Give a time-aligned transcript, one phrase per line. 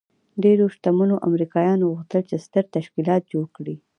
[0.43, 3.75] ډېرو شتمنو امریکایانو غوښتل چې ستر تشکیلات جوړ کړي